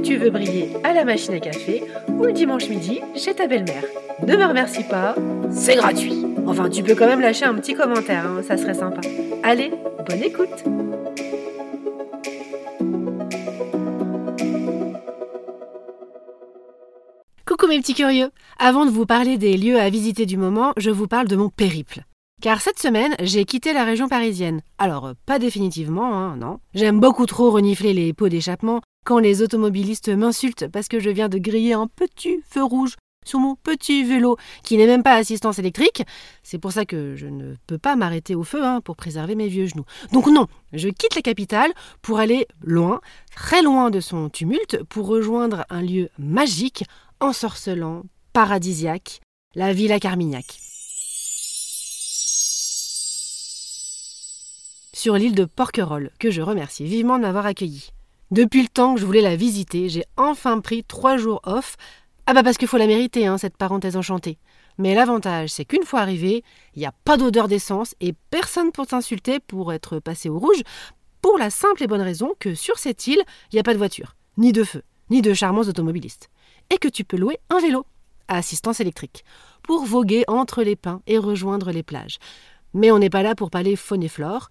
[0.00, 3.84] tu veux briller à la machine à café ou le dimanche midi chez ta belle-mère.
[4.26, 5.14] Ne me remercie pas,
[5.50, 6.24] c'est gratuit.
[6.46, 9.00] Enfin, tu peux quand même lâcher un petit commentaire, hein, ça serait sympa.
[9.42, 9.72] Allez,
[10.08, 10.64] bonne écoute
[17.46, 20.90] Coucou mes petits curieux Avant de vous parler des lieux à visiter du moment, je
[20.90, 22.02] vous parle de mon périple.
[22.40, 24.60] Car cette semaine, j'ai quitté la région parisienne.
[24.78, 26.60] Alors, euh, pas définitivement, hein, non.
[26.72, 31.28] J'aime beaucoup trop renifler les pots d'échappement quand les automobilistes m'insultent parce que je viens
[31.28, 32.94] de griller un petit feu rouge
[33.26, 36.04] sur mon petit vélo qui n'est même pas assistance électrique.
[36.44, 39.48] C'est pour ça que je ne peux pas m'arrêter au feu hein, pour préserver mes
[39.48, 39.84] vieux genoux.
[40.12, 43.00] Donc non, je quitte la capitale pour aller loin,
[43.34, 46.84] très loin de son tumulte, pour rejoindre un lieu magique
[47.18, 49.20] ensorcelant, paradisiaque,
[49.56, 50.67] la Villa Carmignac.
[54.98, 57.90] Sur l'île de Porquerolles, que je remercie vivement de m'avoir accueilli.
[58.32, 61.76] Depuis le temps que je voulais la visiter, j'ai enfin pris trois jours off.
[62.26, 64.38] Ah bah parce qu'il faut la mériter, hein, cette parenthèse enchantée.
[64.76, 66.42] Mais l'avantage, c'est qu'une fois arrivé,
[66.74, 70.64] il n'y a pas d'odeur d'essence et personne pour t'insulter pour être passé au rouge,
[71.22, 73.78] pour la simple et bonne raison que sur cette île, il n'y a pas de
[73.78, 76.28] voiture, ni de feu, ni de charmants automobilistes
[76.70, 77.86] et que tu peux louer un vélo
[78.26, 79.24] à assistance électrique
[79.62, 82.18] pour voguer entre les pins et rejoindre les plages.
[82.74, 84.50] Mais on n'est pas là pour parler faune et flore,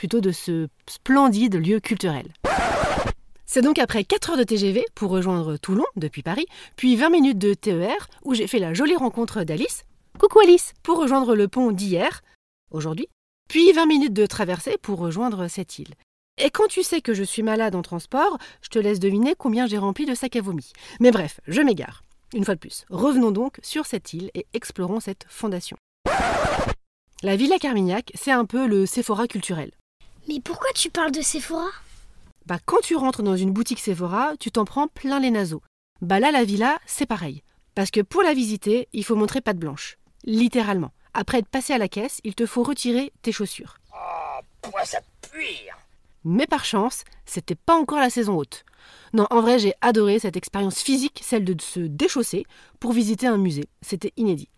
[0.00, 2.32] plutôt de ce splendide lieu culturel.
[3.44, 7.36] C'est donc après 4 heures de TGV pour rejoindre Toulon depuis Paris, puis 20 minutes
[7.36, 9.84] de TER où j'ai fait la jolie rencontre d'Alice.
[10.18, 12.22] Coucou Alice Pour rejoindre le pont d'hier,
[12.70, 13.08] aujourd'hui,
[13.46, 15.92] puis 20 minutes de traversée pour rejoindre cette île.
[16.42, 19.66] Et quand tu sais que je suis malade en transport, je te laisse deviner combien
[19.66, 20.72] j'ai rempli de sacs à vomi.
[20.98, 22.04] Mais bref, je m'égare.
[22.32, 25.76] Une fois de plus, revenons donc sur cette île et explorons cette fondation.
[27.22, 29.72] La Villa Carmignac, c'est un peu le Sephora culturel.
[30.30, 31.66] Mais pourquoi tu parles de Sephora?
[32.46, 35.60] Bah quand tu rentres dans une boutique Sephora, tu t'en prends plein les naseaux.
[36.02, 37.42] Bah là, la villa, c'est pareil.
[37.74, 39.98] Parce que pour la visiter, il faut montrer patte blanche.
[40.22, 40.92] Littéralement.
[41.14, 43.78] Après être passé à la caisse, il te faut retirer tes chaussures.
[43.92, 45.00] Oh, pourquoi ça
[45.32, 45.68] pue
[46.22, 48.66] mais par chance, c'était pas encore la saison haute.
[49.14, 52.44] Non, en vrai, j'ai adoré cette expérience physique, celle de se déchausser
[52.78, 53.70] pour visiter un musée.
[53.80, 54.50] C'était inédit.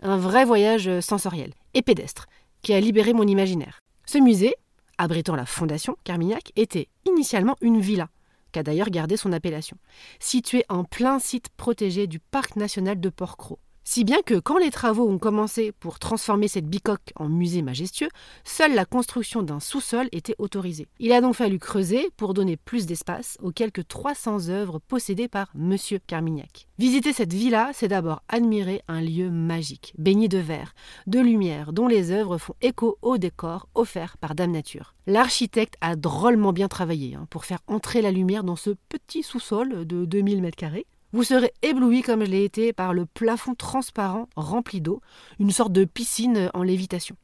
[0.00, 2.26] Un vrai voyage sensoriel et pédestre
[2.62, 3.80] qui a libéré mon imaginaire.
[4.06, 4.54] Ce musée,
[5.00, 8.08] abritant la fondation Carmignac, était initialement une villa,
[8.52, 9.78] qui a d'ailleurs gardé son appellation,
[10.18, 13.58] située en plein site protégé du parc national de Port-Cros.
[13.92, 18.08] Si bien que quand les travaux ont commencé pour transformer cette bicoque en musée majestueux,
[18.44, 20.86] seule la construction d'un sous-sol était autorisée.
[21.00, 25.50] Il a donc fallu creuser pour donner plus d'espace aux quelques 300 œuvres possédées par
[25.56, 26.68] Monsieur Carmignac.
[26.78, 30.72] Visiter cette villa, c'est d'abord admirer un lieu magique, baigné de verre,
[31.08, 34.94] de lumière, dont les œuvres font écho au décor offert par Dame Nature.
[35.08, 39.84] L'architecte a drôlement bien travaillé hein, pour faire entrer la lumière dans ce petit sous-sol
[39.84, 44.80] de 2000 m2 vous serez ébloui comme je l'ai été par le plafond transparent rempli
[44.80, 45.00] d'eau,
[45.38, 47.16] une sorte de piscine en lévitation.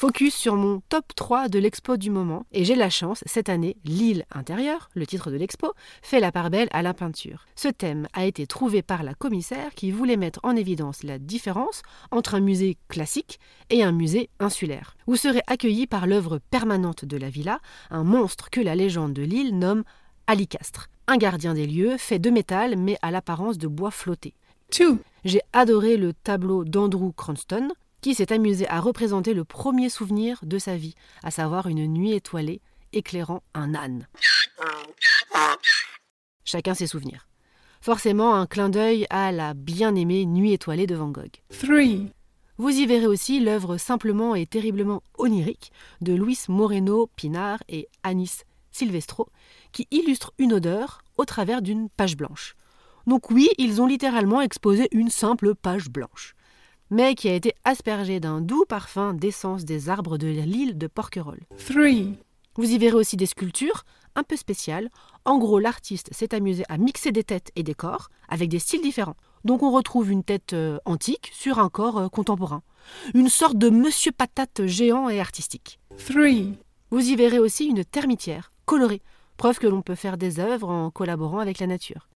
[0.00, 3.76] Focus sur mon top 3 de l'expo du moment, et j'ai la chance, cette année,
[3.84, 7.44] l'île intérieure, le titre de l'expo, fait la part belle à la peinture.
[7.54, 11.82] Ce thème a été trouvé par la commissaire qui voulait mettre en évidence la différence
[12.12, 14.96] entre un musée classique et un musée insulaire.
[15.06, 17.60] Vous serez accueilli par l'œuvre permanente de la villa,
[17.90, 19.84] un monstre que la légende de l'île nomme
[20.30, 24.32] Alicastre un gardien des lieux, fait de métal mais à l'apparence de bois flotté.
[25.24, 27.68] J'ai adoré le tableau d'Andrew Cranston,
[28.00, 32.12] qui s'est amusé à représenter le premier souvenir de sa vie, à savoir une nuit
[32.12, 32.60] étoilée
[32.92, 34.06] éclairant un âne.
[36.44, 37.26] Chacun ses souvenirs.
[37.80, 41.42] Forcément un clin d'œil à la bien-aimée Nuit étoilée de Van Gogh.
[42.56, 45.72] Vous y verrez aussi l'œuvre simplement et terriblement onirique
[46.02, 49.28] de Luis Moreno Pinar et Anis Silvestro,
[49.72, 52.56] qui illustre une odeur au travers d'une page blanche.
[53.06, 56.34] Donc oui, ils ont littéralement exposé une simple page blanche,
[56.90, 61.46] mais qui a été aspergée d'un doux parfum d'essence des arbres de l'île de Porquerolles.
[62.56, 63.84] Vous y verrez aussi des sculptures
[64.16, 64.90] un peu spéciales.
[65.24, 68.82] En gros, l'artiste s'est amusé à mixer des têtes et des corps avec des styles
[68.82, 69.16] différents.
[69.44, 72.62] Donc on retrouve une tête euh, antique sur un corps euh, contemporain.
[73.14, 75.78] Une sorte de monsieur patate géant et artistique.
[76.90, 78.49] Vous y verrez aussi une termitière
[79.36, 82.08] Preuve que l'on peut faire des œuvres en collaborant avec la nature.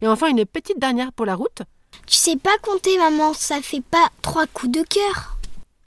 [0.00, 1.62] Et enfin, une petite dernière pour la route,
[2.06, 5.38] Tu sais pas compter, maman, ça fait pas trois coups de cœur.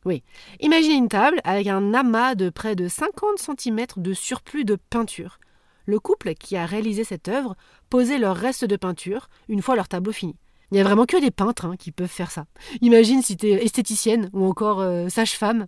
[0.05, 0.23] Oui.
[0.59, 5.39] Imaginez une table avec un amas de près de 50 cm de surplus de peinture.
[5.85, 7.55] Le couple qui a réalisé cette œuvre
[7.89, 10.35] posait leur reste de peinture une fois leur tableau fini.
[10.71, 12.45] Il n'y a vraiment que des peintres hein, qui peuvent faire ça.
[12.81, 15.67] Imagine si t'es esthéticienne ou encore euh, sage-femme.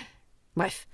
[0.56, 0.86] Bref.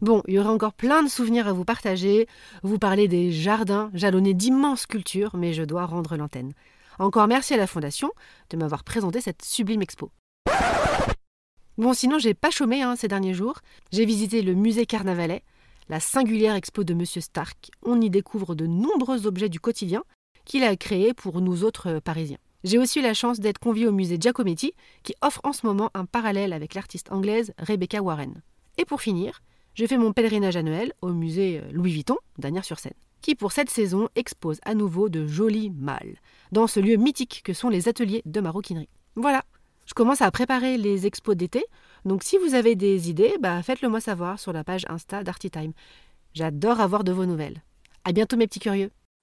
[0.00, 2.26] Bon, il y aurait encore plein de souvenirs à vous partager,
[2.62, 6.54] vous parler des jardins jalonnés d'immenses sculptures, mais je dois rendre l'antenne.
[6.98, 8.10] Encore merci à la Fondation
[8.48, 10.10] de m'avoir présenté cette sublime expo.
[11.76, 13.60] Bon, sinon, j'ai pas chômé hein, ces derniers jours.
[13.92, 15.42] J'ai visité le musée Carnavalet,
[15.90, 17.70] la singulière expo de Monsieur Stark.
[17.82, 20.02] On y découvre de nombreux objets du quotidien
[20.46, 22.38] qu'il a créés pour nous autres euh, Parisiens.
[22.64, 25.90] J'ai aussi eu la chance d'être convié au musée Giacometti, qui offre en ce moment
[25.94, 28.42] un parallèle avec l'artiste anglaise Rebecca Warren.
[28.76, 29.40] Et pour finir,
[29.74, 34.08] j'ai fait mon pèlerinage annuel au musée euh, Louis Vuitton d'Agnières-sur-Seine, qui pour cette saison
[34.14, 36.16] expose à nouveau de jolis mâles,
[36.52, 38.88] dans ce lieu mythique que sont les ateliers de maroquinerie.
[39.16, 39.44] Voilà,
[39.86, 41.64] je commence à préparer les expos d'été,
[42.04, 45.72] donc si vous avez des idées, bah faites-le moi savoir sur la page Insta d'Artitime.
[46.34, 47.62] J'adore avoir de vos nouvelles.
[48.04, 48.90] À bientôt mes petits curieux.